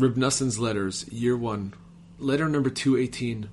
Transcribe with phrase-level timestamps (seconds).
[0.00, 1.74] Reb Noson's Letters, Year 1.
[2.18, 3.50] Letter number 218.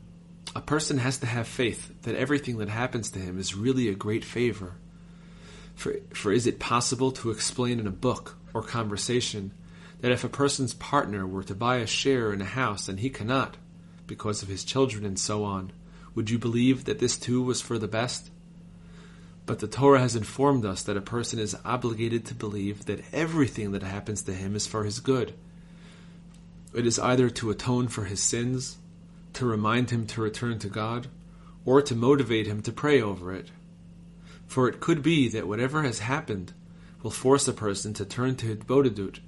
[0.55, 3.96] A person has to have faith that everything that happens to him is really a
[3.96, 4.75] great favor.
[5.75, 9.52] For, for is it possible to explain in a book or conversation
[10.00, 13.09] that if a person's partner were to buy a share in a house and he
[13.09, 13.57] cannot,
[14.05, 15.73] because of his children and so on,
[16.16, 18.32] would you believe that this too was for the best?
[19.45, 23.73] But the Torah has informed us that a person is obligated to believe that everything
[23.73, 25.34] that happens to him is for his good.
[26.73, 28.77] It is either to atone for his sins,
[29.34, 31.07] to remind him to return to God,
[31.66, 33.52] or to motivate him to pray over it.
[34.45, 36.53] For it could be that whatever has happened
[37.03, 39.20] will force a person to turn to Hitbodedut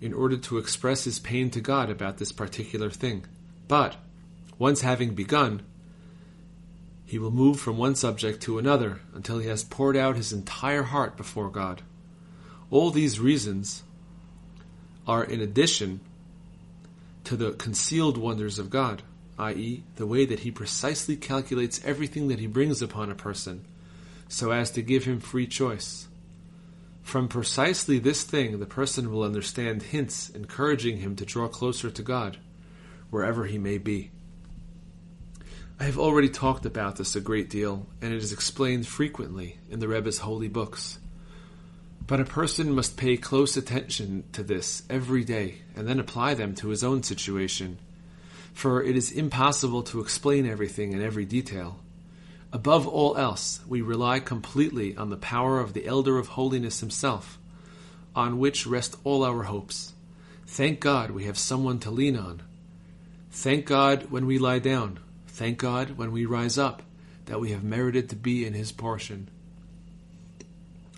[0.00, 3.24] in order to express his pain to God about this particular thing.
[3.68, 3.96] But,
[4.58, 5.62] once having begun,
[7.06, 10.82] he will move from one subject to another until he has poured out his entire
[10.82, 11.82] heart before God.
[12.70, 13.82] All these reasons
[15.06, 16.00] are in addition
[17.24, 19.02] to the concealed wonders of God,
[19.38, 23.64] i.e., the way that he precisely calculates everything that he brings upon a person,
[24.28, 26.08] so as to give him free choice.
[27.02, 32.02] From precisely this thing, the person will understand hints encouraging him to draw closer to
[32.02, 32.38] God,
[33.10, 34.10] wherever he may be.
[35.78, 39.80] I have already talked about this a great deal, and it is explained frequently in
[39.80, 40.98] the Rebbe's holy books.
[42.06, 46.54] But a person must pay close attention to this every day and then apply them
[46.56, 47.78] to his own situation,
[48.52, 51.80] for it is impossible to explain everything in every detail.
[52.52, 57.38] Above all else, we rely completely on the power of the Elder of Holiness himself,
[58.14, 59.94] on which rest all our hopes.
[60.46, 62.42] Thank God we have someone to lean on.
[63.30, 65.00] Thank God when we lie down.
[65.26, 66.82] Thank God when we rise up
[67.26, 69.30] that we have merited to be in his portion.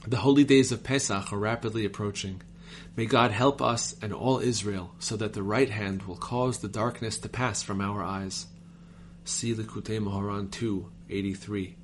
[0.08, 2.40] The holy days of Pesach are rapidly approaching.
[2.94, 6.68] May God help us and all Israel so that the right hand will cause the
[6.68, 8.46] darkness to pass from our eyes.
[9.24, 11.74] See Likutei Moharan 2, 83.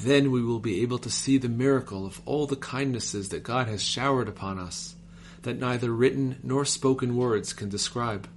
[0.00, 3.68] Then we will be able to see the miracle of all the kindnesses that God
[3.68, 4.96] has showered upon us,
[5.42, 8.28] that neither written nor spoken words can describe.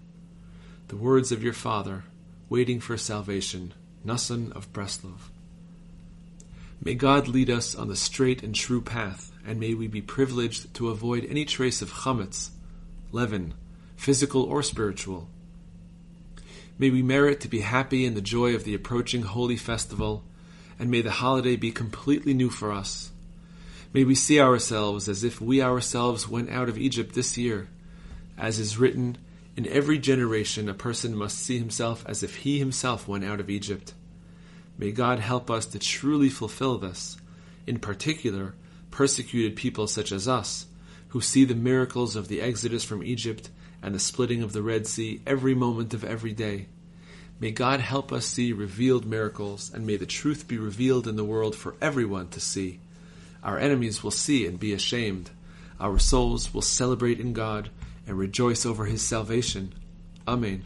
[0.89, 2.03] The words of your Father,
[2.49, 3.73] waiting for salvation,
[4.05, 5.29] Nussan of Breslov.
[6.85, 10.71] May God lead us on the straight and true path, and may we be privileged
[10.75, 12.51] to avoid any trace of chametz,
[13.11, 13.55] leaven,
[13.97, 15.27] physical or spiritual.
[16.77, 20.23] May we merit to be happy in the joy of the approaching holy festival,
[20.77, 23.11] and may the holiday be completely new for us.
[23.91, 27.67] May we see ourselves as if we ourselves went out of Egypt this year,
[28.37, 29.17] as is written,
[29.57, 33.49] in every generation a person must see himself as if he himself went out of
[33.49, 33.95] Egypt.
[34.77, 37.17] May God help us to truly fulfill this,
[37.65, 38.55] in particular,
[38.91, 40.67] persecuted people such as us,
[41.09, 43.49] who see the miracles of the exodus from Egypt
[43.81, 46.67] and the splitting of the Red Sea every moment of every day.
[47.39, 51.23] May God help us see revealed miracles, and may the truth be revealed in the
[51.23, 52.79] world for everyone to see.
[53.43, 55.29] Our enemies will see and be ashamed.
[55.79, 57.69] Our souls will celebrate in God
[58.07, 59.73] and rejoice over His salvation.
[60.27, 60.63] Amen.